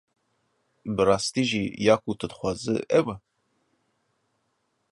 [0.95, 3.17] Bi rastî jî ya ku tu dixwazî ew e?